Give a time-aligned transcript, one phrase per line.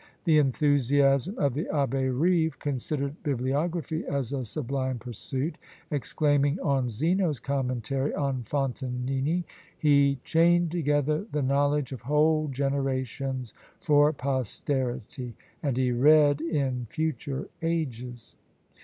[0.23, 5.59] The enthusiasm of the Abbé Rive considered bibliography as a sublime pursuit,
[5.91, 9.43] exclaiming on Zeno's commentary on Fontanini
[9.77, 17.49] "He chained together the knowledge of whole generations for posterity, and he read in future
[17.61, 18.35] ages."